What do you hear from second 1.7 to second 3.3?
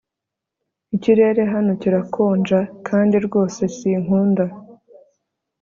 kirakonja kandi